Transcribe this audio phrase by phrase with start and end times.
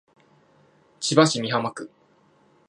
[0.99, 1.91] 千葉市美浜区